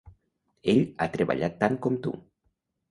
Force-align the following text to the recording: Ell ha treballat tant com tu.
Ell 0.73 0.81
ha 0.97 1.09
treballat 1.19 1.61
tant 1.63 1.81
com 1.87 2.03
tu. 2.09 2.17